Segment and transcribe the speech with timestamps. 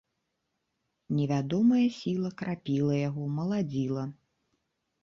[1.17, 4.03] Невядомая сіла крапіла яго, маладзіла.